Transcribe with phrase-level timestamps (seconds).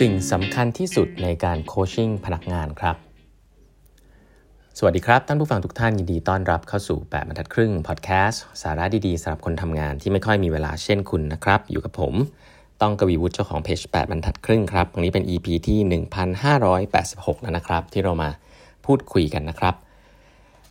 [0.00, 2.96] สิ่งสำคัญที่สุดในการโคชชิ่งพนักงานครับ
[4.78, 12.14] สวัสดีครับ ท่านผู้ฟังทุกท่านยินดีต้อนรับเข้าสู่ 8บรรทัดครึ่งพอดแคสต์สาระดีๆสำหรับคนทำงานที่ไม่ค่อยมีเวลาเช่นคุณนะครับ อยู่กับผม
[12.80, 16.02] ต้องกวีวุฒิเจ้าของเพจ 8บรรทัดครึ่งครับวันนี้เป็น EP ที่
[16.72, 18.30] 1586 แล้วนะครับ ที่เรามา
[18.86, 19.74] พูดคุยกันนะครับ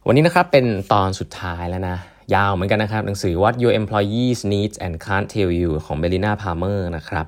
[0.08, 1.98] วันนี้นะครับเป็นตอนสุดท้ายแล้วนะ
[2.36, 7.28] ยาวเหมือนกันนะครับหนังสือ What Your Employees Needs and Can't Tell You ของ Belina Palmer นะครับ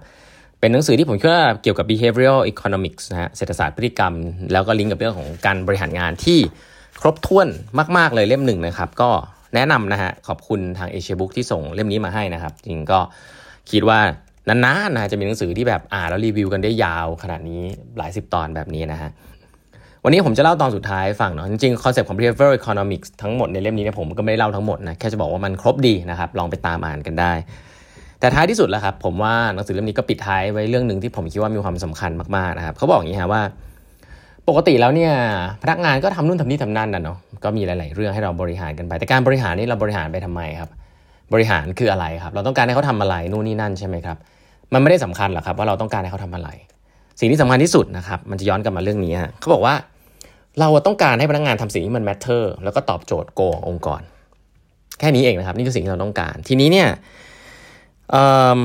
[0.62, 4.14] เป็นหนังสือที่ผมคิดว่าเกี่ยวกับ behavioral economics นะฮะเศรษฐศาสตร์พฤติกรรม
[4.52, 6.40] แล้วก็ลิงก์กับเรื่องของการบริหารงานที่
[7.02, 7.48] ครบถ้วน
[7.98, 9.10] มาก ๆ เลยเล่มหนึ่งนะครับ ก็
[9.56, 13.00] แนะนำนะฮะขอบคุณทาง Asia Books ที่ส่งเล่มนี้มาให้นะครับ จริงก็
[13.72, 14.00] คิดว่า
[14.48, 17.62] นานๆนะจะมีหนังสือที่แบบอ่านแล้วรีวิวกันได้ยาวขนาดนี้
[17.98, 19.10] หลายสิบตอนแบบนี้นะฮะ
[20.04, 27.34] วันนี้ผมจะเล่าตอนสุดท้ายฟังเนาะจริงๆ concept ของ behavioral economics ทั้งหมดในเล่มนี้เนี่ยผมก็ไม่ได้เล่าทั้งหมดนะแค่จะบอกว่ามันครบดีนะครับลองไปตามอ่านกันได้
[28.22, 33.42] แต่ท้ายที่สุดแล้วครับผมว่าหนังสือเล่มนี้ก็ปิดท้ายไว้เรื่องหนึ่งที่ผมคิดว่ามีความสำคัญมากๆนะครับเขาบอกอย่างนี้ฮะว่า
[34.48, 35.14] ปกติแล้วเนี่ย
[35.64, 40.70] พนักงานก็ทำนู่นทำนี่ทำนั่นนะเนาะก็มีหลาย ๆ เรื่องให้เราบริหารกันไปแต่การบริหารนี่เราบริหารไปทำไมครับ
[41.34, 44.18] บริหารคืออะไรครับ เราต้องการให้เขาทำอะไรนู่นนี่นั่นใช่ไหมครับ
[44.74, 46.50] มันไม่ได้สำคัญหรอกครับ ว่าเราต้องการให้เขาทำอะไร
[47.20, 49.74] สิ่งที่สำคัญที่สุดนะครับมันจะย้อนกลับมาเรื่องนี้ฮะเขาบอกว่า
[50.60, 54.02] เราต้องการให้พนักงานทำสิ่งที่มัน matter แล้วก็ตอบโจทย์โกขององค์กร
[55.00, 56.88] แค่นี้เองนะครับ นี่คือสิ่งที่เราต้องการ ทีนี้เนี่ย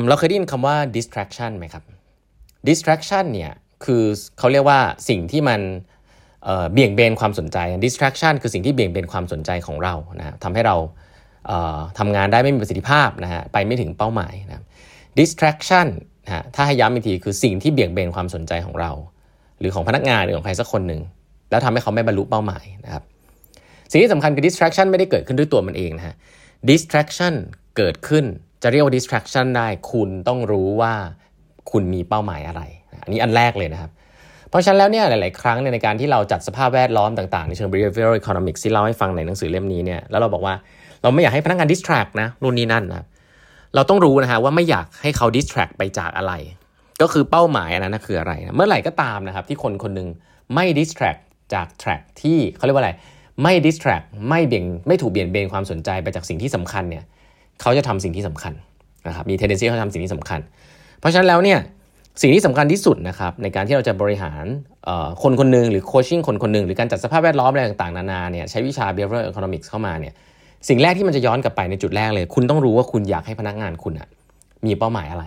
[0.09, 1.85] เราเคยได้ยินคำว่า distraction ไหมครับ
[2.69, 3.53] distraction เนี่ย
[3.85, 4.03] คือ
[4.39, 5.61] เขาเรียกว่าสิ่งที่มัน
[6.73, 10.77] เบี่ยงเบนความสนใจ distraction คือสิ่งที่เบี่ยงเบนความสนใจของเรานะทำให้เรา
[11.99, 14.65] ทำงานได้ไม่มีประสิทธิภาพนะฮะไปไม่ถึงเป้าหมายนะ
[15.19, 15.87] distraction
[16.25, 18.91] นะถ้าให้ย้ำอีกทีคือสิ่งที่เบี่ยงเบนความสนใจของเรา
[19.61, 21.01] หรือของพนักงานหรือของใครสักคนหนึ่ง
[21.51, 23.03] แล้วทำให้เขาไม่บรรลุเป้าหมายนะครับ
[23.91, 26.15] สิ่งที่สำคัญคือ distraction ไม่ได้เกิดขึ้นด้วยตัวมันเองนะฮะ
[26.71, 27.35] distraction
[27.77, 28.25] เกิดขึ้น
[28.63, 30.93] จะเรียกว่า distraction ได้คุณต้องรู้ว่า
[31.71, 32.63] คุณมีเป้าหมายอะไร
[33.03, 33.91] อันนี้อันแรกเลยนะครับ
[34.51, 40.55] เพราะฉะนั้นแล้วเนี่ยหลาย ๆ ครั้งในการที่เราจัดสภาพแวดล้อมต่าง ๆ ในเชิง behavioral economics ที่เล่าให้ฟังในหนังสือเล่มนี้เนี่ยแล้วเราบอกว่า
[41.03, 43.07] เราไม่อยากให้พนักงาน distract นะรุ่นนี้นั่นนะ
[43.75, 46.33] เราต้องรู้นะฮะว่าไม่อยากให้เขา distract ไปจากอะไร
[47.03, 50.09] ก็คือเป้าหมายอันนั้นนะคืออะไรนะเมื่อไหร่ก็ตามนะครับที่คนคนนึง
[50.55, 51.21] ไม่ distract
[51.55, 52.93] จาก track ที่เขาเรียกว่าอะไร
[53.43, 57.05] ไม่ distract ไม่เบี่ยงไม่ถูกเบี่ยงเบนความสนใจไปจากสิ่งที่สำคัญเนี่ย
[57.61, 58.53] เขาจะทำสิ่งที่สำคัญ
[59.09, 60.41] นะครับมี tendency เขาทำสิ่งที่สำคัญ
[61.01, 61.59] เพราะฉะนั้นแล้วเนี่ย
[62.23, 64.45] สิ่งที่สำคัญที่สุดนะครับในการที่เราจะบริหาร
[65.23, 70.15] คนคนหนึ่งหรือโคชชิ่งคนคนหนึ่งหรือการจัดสภาพแวดล้อมอะไรต่างๆนานาเนี่ยใช้วิชา behavioral economics เข้ามาเนี่ย
[70.69, 74.09] สิ่งแรกที่มันจะย้อนกลับไปในจุดแรกเลย คุณต้องรู้ว่าคุณอยากให้พนักงานคุณอะ
[74.67, 75.25] มีเป้าหมายอะไร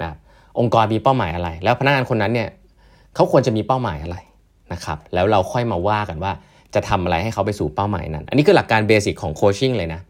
[0.00, 0.16] นะครับ
[0.58, 2.48] องค์กรมีเป้าหมายอะไร แล้วพนักงานคนนั้นเนี่ย
[3.14, 4.16] เขาควรจะมีเป้าหมายอะไร
[4.72, 6.32] นะครับแล้วเราค่อยมาว่ากันว่า
[6.74, 10.00] จะทำอะไรให้เขาไปสู่เป้าหมายนั้น อันนี้คือหลักการเบสิกของโคชชิ่งเลยนะ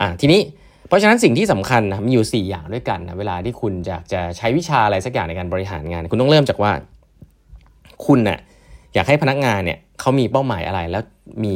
[0.00, 0.40] อ่าทีนี้
[0.90, 6.72] เพราะฉะนั้นสิ่งที่สำคัญนะมีอยู่ 4 อย่างด้วยกันนะเวลาที่คุณอยากจะใช้วิชาอะไรสักอย่างในการบริหารงาน คุณต้องเริ่มจากว่า
[8.06, 8.38] คุณนะ่ะ
[8.94, 11.02] อยากให้พนักงานเนี่ยเขามีเป้าหมายอะไร แล้ว
[11.44, 11.54] มี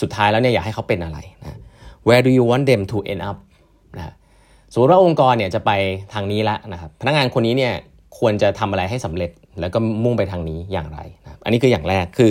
[0.00, 1.58] สุดท้ายแล้วเนี่ยอยากให้เขาเป็นอะไรนะ
[2.06, 3.38] where do you want them to end up
[3.96, 4.14] นะ
[4.72, 5.70] สมมติว่าองค์กรเนี่ยจะไป
[6.14, 7.72] ทางนี้ละนะครับพนักงานคนนี้เนี่ย
[8.18, 9.30] ควรจะทำอะไรให้สำเร็จ
[9.60, 12.30] แล้วก็มุ่งไปทางนี้อย่างไรนะอันนี้คืออย่างแรกคือ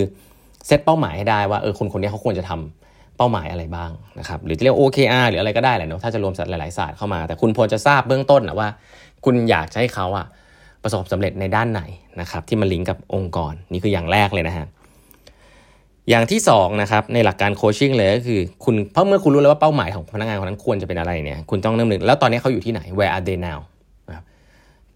[0.66, 2.89] เซตเป้าหมายให้ได้ว่าเออคนคนนี้เขาควรจะทำ
[3.20, 8.68] เป้าหมายอะไรบ้างนะครับหรือจะเรียก OKR หรืออะไรก็ได้แหละเนาะถ้าจะรวมสัตว์หลายๆศาสตร์เข้ามา แต่คุณพอจะทราบเบื้องต้นนะว่า
[9.24, 10.26] คุณอยากให้เขาอะ
[10.82, 11.82] ประสบสำเร็จในด้านไหน
[12.20, 14.66] นะครับที่มันลิงก์กับองค์กรนี่คืออย่างแรกเลยนะฮะ
[16.10, 23.60] อย่างที่2นะครับในหลักการโคชชิ่งเลยก็คือคุณเพราะเมื่อคุณรู้แล้วว่าเป้าหมายของพนักงานคนนั้นควรจะเป็นอะไรเนี่ยคุณต้องเริ่มนึกแล้วตอนนี้เขาอยู่ที่ไหน where are they now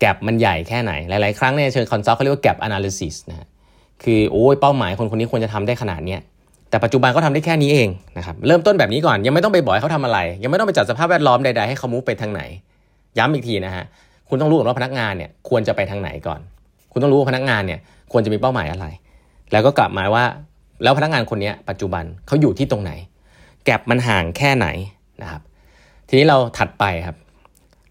[0.00, 3.46] แกลบมันใหญ่แค่ไหน หลาย ๆ ครั้งในเชิงคอนซัลท์เขาเรียกว่าแกลบ analysis นะ
[4.04, 6.20] คือโอ้ยเป้าหมายคนคนนี้ควรจะทำได้ขนาดเนี้ย
[6.74, 12.42] แต่ปัจจุบันเขาทาได้แค่นี้เองนะครับเริ่มต้นแบบนี้ก่อนยังไม่ต้องไปบอกให้เขาทำอะไร ยังไม่ต้องไปจัดสภาพแวดล้อมใดๆให้เขามุฟไปทางไหน
[13.18, 13.84] ย้ำอีกทีนะฮะ
[14.28, 16.40] คุณต้องรู้ก่อนว่าพนักงานเนี่ยควรจะไปทางไหนก่อน
[16.92, 17.80] คุณต้องรู้ว่าพนักงานเนี่ย
[18.12, 18.86] ควรจะมีเป้าหมายอะไร
[19.52, 20.24] แล้วก็กลับมาว่า
[20.82, 22.92] แล้วพนักงานคนนี้ปัจจุบันเขาอยู่ที่ตรงไหน
[23.64, 24.66] แกลบมันห่างแค่ไหน
[25.22, 25.42] นะครับ
[26.08, 27.16] ทีนี้เราถัดไปครับ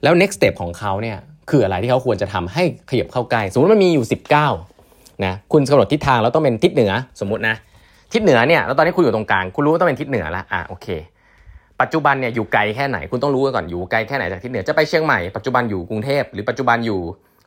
[0.03, 1.17] แล้ว next step ของเขาเนี่ย
[1.49, 4.05] คืออะไรที่เขาควรจะทำให้ขยับเข้าใกล้ สมมติมันมีอยู่
[4.63, 7.55] 19นะคุณกำหนดทิศทางแล้วต้องเป็นทิศเหนือสมมตินะ
[8.13, 10.87] ทิศเหนือเนี่ยแล้วตอนนี้คุณอยู่ตรงกลางคุณรู้ว่าต้องเป็นทิศเหนือแล้วอะโอเค
[11.81, 16.99] ปัจจุบันเนี่ยอยู่ไกลแค่ไหนคุณต้องรู้ก่อนอยู่ไกลแค่ไหนจากทิศเหนือจะไปเชียงใหม่ปัจจุบันอยู่กรุงเทพหรือปัจจุบันอยู่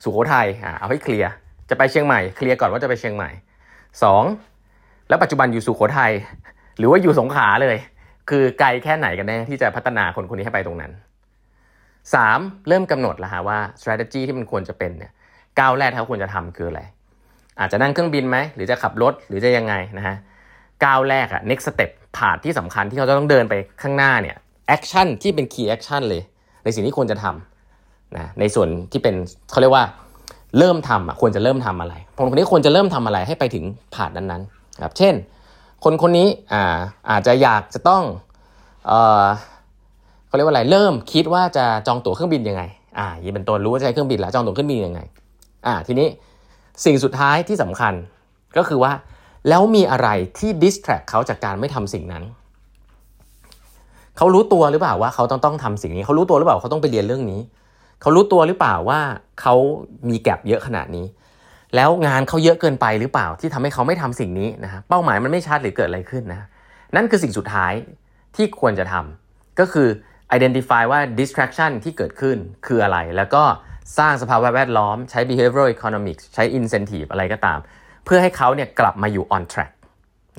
[0.03, 1.31] สุโขทัยอะเอาให้เคลียร์
[1.71, 3.31] จะไปเชียงใหม่เคลียร์ก่อนว่าจะไปเชียงใหม่
[4.03, 4.25] สอง
[5.09, 6.13] แล้วปัจจุบันอยู่สุโขทัย
[6.79, 7.77] หรือว่าอยู่สงขลาเลย
[8.31, 10.93] คือไกลแค่ไหนกันแน่ที่จะพัฒนาคนคนนี้ให้ไปตรงนั้น
[12.15, 15.13] สามเริ่มกำหนดแล้วฮะว่า strategy ที่มันควรจะเป็นเนี่ย
[15.59, 16.83] ก้าวแรกที่เขาควรจะทำคืออะไร
[17.61, 20.17] อาจจะนั่งเครื่องบินไหมหรือจะขับรถหรือจะยังไงนะฮะ
[20.85, 24.37] ก้าวแรกอะ next step ผ่านที่สำคัญที่เขาจะต้องเดินไปข้างหน้าเนี่ย
[24.77, 26.23] action ที่เป็น key action เลย
[26.65, 29.15] ในสิ่งที่ควรจะทำนะในส่วนที่เป็น
[29.51, 29.85] เขาเรียกว่า
[30.59, 33.65] เริ่มทำอะควรจะเริ่มทำอะไรคนคนนี้ควรจะเริ่มทำอะไรให้ไปถึง
[33.95, 35.15] ผ่านนั้นๆครับเช่น
[35.85, 36.77] คนคนนี้อ่า
[37.11, 38.03] อาจจะอยากจะต้อง
[38.87, 38.93] เอ
[39.23, 39.25] อ
[40.27, 42.63] เขาเรียกว่าอะไรเริ่มคิดว่าจะจองตั๋วเครื่องบินยังไง
[42.99, 45.01] อ่ายี่เป็นต้นรู้ว่าจะใช้เครื่องบินแล้วจองตั๋วเครื่องบินยังไง
[45.67, 46.09] อ่าทีนี้
[46.85, 47.95] สิ่งสุดท้ายที่สำคัญ
[48.57, 48.93] ก็คือว่า
[49.49, 50.09] แล้วมีอะไร
[50.39, 52.25] ที่ distract เขาจากการไม่ทำสิ่งนั้น
[54.17, 57.41] เขารู้ตัวหรือเปล่าว่าเขาต้องต้องทำสิ่งนี้ เขารู้ตัวหรือเปล่าเขาต้องไปเรียนเรื่องนี้
[58.01, 59.01] เขารู้ตัวหรือเปล่าว่า
[59.41, 59.55] เขา
[60.09, 61.07] มีแกลบเยอะขนาดนี้
[61.75, 66.49] แล้วงานเขาเยอะเกินไปหรือเปล่าที่ทำให้เขาไม่ทำสิ่งนี้นะฮะเป้าหมายมันไม่ชัดหรือเกิดอะไรขึ้นนะ
[66.97, 67.73] นั่นคือสิ่งสุดท้าย
[68.37, 69.89] ที่ควรจะทำก็คือ
[70.37, 73.43] identify ว่า distraction ที่เกิดขึ้นคืออะไร แล้วก็
[73.99, 77.59] สร้างสภาวะแวดล้อม ใช้ behavioral economics ใช้ incentive อะไรก็ตาม
[78.07, 79.73] เพื่อให้เขาเนี่ยกลับมาอยู่ on track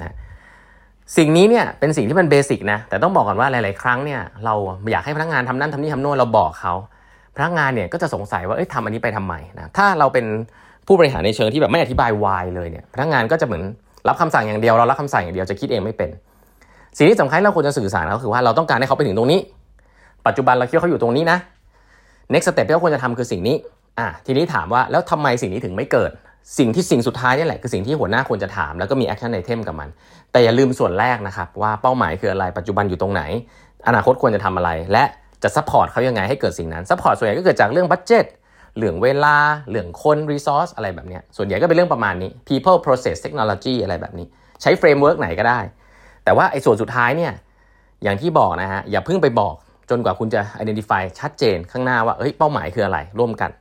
[0.01, 0.15] นะ
[1.17, 4.53] สิ่งนี้เนี่ยเป็นสิ่งที่มันเบสิกนะแต่ต้องบอกก่อนว่าหลาย ๆ ครั้งเนี่ยเรา
[4.91, 6.73] อยากให้พนักงานทำนั่นทำนี่ทำโน่นเราบอกเขา
[7.35, 10.25] พนักงานเนี่ยก็จะสงสัยว่าเอ้ยทำอันนี้ไปทำไมนะถ้าเราเป็น
[10.87, 13.63] ผู้บริหารในเชิงที่แบบไม่อธิบาย why เลยเนี่ยพนักงานก็จะเหมือน
[14.07, 16.09] รับคำสั่งอย่างเดียวเรารับคำสั่งอย่างเดียวจะคิดเองไม่เป็น
[16.97, 19.39] สิ่งที่สำคัญเราควรจะสื่อสารก็คือว่าเราต้องการให้เขาไปถึงตรงนี้
[20.27, 21.37] ปัจจุบันเราคิดว่าเขาอยู่ตรงนี้นะ
[22.33, 23.55] next step ที่เราควรจะทำคือสิ่งนี้
[23.99, 26.11] อะทีนี้ถามว่าแล้วทำไมสิ่งนี้ถึงไม่เกิด
[26.57, 29.89] สิ่งที่สิ่งสุดท้ายนี่แหละคือสิ่งที่หัวหน้าควรจะถาม แล้วก็มี action item กับมัน
[30.31, 33.23] แต่อย่าลืมส่วนแรกนะครับว่าเป้าหมายคืออะไรปัจจุบันอยู่ตรงไหน
[33.87, 35.03] อนาคตควรจะทำอะไร และ
[35.43, 38.25] จะ support เขายังไงให้เกิดสิ่งนั้น support ส่วนใหญ่ก็เกิดจากเรื่อง budget
[38.77, 39.37] เรื่องเวลา
[39.69, 44.25] เรื่องคน resource อะไรแบบนี้ส่วนใหญ่ก็เป็นเรื่องประมาณนี้ people process technology อะไรแบบนี้
[44.61, 45.59] ใช้ framework ไหนก็ได้
[46.23, 47.33] แต่ว่าไอ้ส่วนสุดท้ายเนี่ย
[48.03, 49.55] อย่างที่บอกนะฮะอย่าเพิ่งไปบอก
[49.89, 53.51] จนกว่าคุณจะ identify ชัดเจนข้างหน้าว่าเฮ้ยเป้าหมายคืออะไรร่วมกัน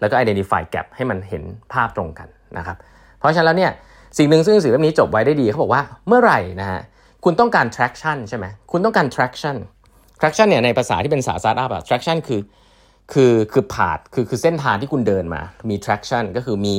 [0.00, 1.42] แล้วก็ identify gap ให้มันเห็น
[1.72, 2.28] ภาพตรงกัน
[2.58, 2.76] นะครับ
[3.18, 3.72] เพราะฉะนั้นแล้วเนี่ย
[4.18, 6.80] สิ่งหนึ่งซึ่งสือเล่มนี้จบไว้ได้ดีเขาบอกว่าเมื่อไหร่นะฮะ
[7.24, 9.56] คุณต้องการ traction ใช่ไหมคุณต้องการ traction
[10.20, 12.40] traction เนี่ยในภาษาที่เป็นสาสาร์ up อะ traction คือ
[13.12, 16.74] คือคือผาดคือคือเส้นทางที่คุณเดินมา มี traction ก็คือมี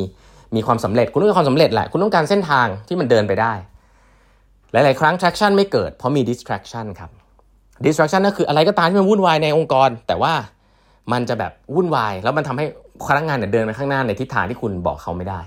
[0.56, 3.54] มีความสำเร็จ คุณต้องการความสำเร็จแหละ คุณต้องการเส้นทางที่มันเดินไปได้
[4.72, 7.10] หลาย ๆ ครั้ง traction ไม่เกิด เพราะมี distraction ครับ
[7.86, 10.34] distraction ก็คืออะไรก็ตามที่มันวุ่นวายในองค์กร แต่ว่า
[11.12, 12.66] มันจะแบบวุ่นวาย แล้วมันทำให้
[13.08, 15.40] พนักงานเนี่ยเดินไปข้างหน้าในทิศทางที่คุณบอกเขาไม่ได้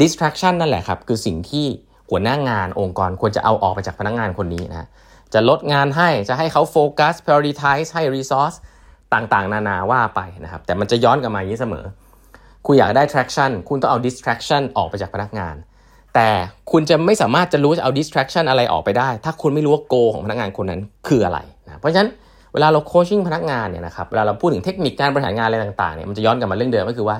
[0.00, 1.66] distraction นั่นแหละครับ คือสิ่งที่
[2.10, 4.88] หัวหน้างานองค์กรควรจะเอาออกไปจากพนักงานคนนี้นะ
[5.34, 8.56] จะลดงานให้จะให้เขาโฟกัส prioritize ให้ resource
[9.14, 11.84] ต่างๆ นานาว่าไปนะครับ แต่มันจะย้อนกลับมาอย่างนี้เสมอ
[12.66, 15.54] คุณอยากได้ traction คุณต้องเอา distraction ออกไปจากพนักงาน
[16.14, 16.28] แต่
[16.70, 22.10] คุณจะไม่สามารถจะรู้จะเอา distraction อะไรออกไปได้ ถ้าคุณไม่รู้ว่า goal ของพนักงานคนนั้นคืออะไรนะเพราะฉะนั้น
[22.54, 27.16] เวลาเรา coaching พนักงานเนี่ยนะครับเวลาเราพูดถึงเทคนิคการบริหารงานอะไรต่างๆเนี่ยมันจะย้อนกลับมาเรื่องเดิมก็คือว่า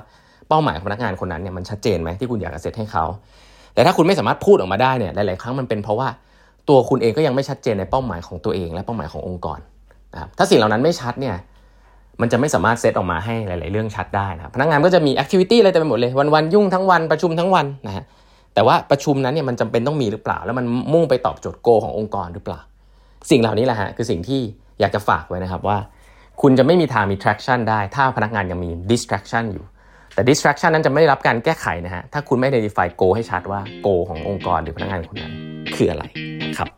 [0.48, 3.04] เป้าหมายของพนักงานคนนั้นเนี่ยมันชัดเจนไหมที่คุณอยากจะเซตให้เขา
[3.75, 6.08] แต่ถ้าคุณไม่สามารถพูดออกมาได้เนี่ยหลายๆครั้งมันเป็นเพราะว่า
[6.69, 9.58] ตัวคุณเองก็ยังไม่ชัดเจนในเป้าหมายของตัวเอง และเป้าหมายขององค์กร
[10.14, 11.34] นะครับถ้าสิ่งเหล่านั้นไม่ชัดเนี่ย
[12.20, 18.04] มันจะไม่สามารถเซตออกมาให้หลาย ๆ เรื่องชัดได้นะพนักงานก็จะมี activity อะไรเต็มไปหมดเลยวันๆยุ่งทั้งวันประชุมทั้งวันนะฮะ
[18.54, 22.60] แต่ว่าประชุมนั้นเนี่ยมันจำเป็นต้องมีหรือเปล่า แล้วมันมุ่งไปตอบโจทย์โกขององค์กรหรือเปล่า
[23.30, 24.40] สิ่งเหล่านี้แหละฮะคือสิ่งที่
[24.81, 25.79] อยากจะฝากไว้นะครับว่า
[26.43, 29.65] คุณจะไม่มีทางมี traction ได้ ถ้าพนักงานยังมี distraction อยู่
[30.15, 35.32] แต่ distraction นั้นจะไม่ได้รับการแก้ไขนะฮะถ้าคุณไม่ identify goal ให้ชัดว่า goal ขององค์กรหรือพนักงานคนนั้น
[35.76, 36.05] คืออะไร
[36.59, 36.69] ครับ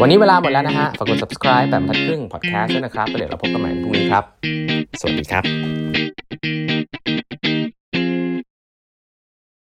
[0.00, 4.24] วันนี้เวลาหมดแล้วนะฮะฝากกด subscribe แบบทัดครึ่ง podcast ด้วยนะครับเดี๋ยวเราพบกันใหม่พรุ่งนี้ครับ
[5.00, 5.44] สวัสดีครับ